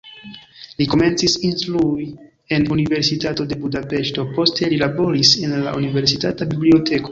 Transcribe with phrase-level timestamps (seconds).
[0.77, 2.07] Li komencis instrui
[2.57, 7.09] en Universitato de Budapeŝto, poste li laboris en la universitata biblioteko.